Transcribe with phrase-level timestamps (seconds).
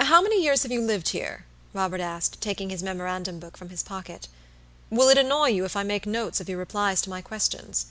[0.00, 3.82] "How many years have you lived here?" Robert asked, taking his memorandum book from his
[3.82, 4.28] pocket.
[4.90, 7.86] "Will it annoy you if I make notes of your replies to my questions?"